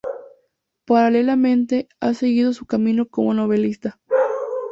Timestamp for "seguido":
2.15-2.53